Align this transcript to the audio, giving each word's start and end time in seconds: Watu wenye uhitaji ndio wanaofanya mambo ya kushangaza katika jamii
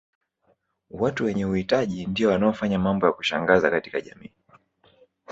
Watu 0.89 1.25
wenye 1.25 1.45
uhitaji 1.45 2.05
ndio 2.05 2.29
wanaofanya 2.29 2.79
mambo 2.79 3.05
ya 3.05 3.11
kushangaza 3.13 3.71
katika 3.71 4.01
jamii 4.01 4.31